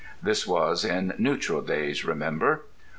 [0.19, 2.65] (This was in neutral days, remember.)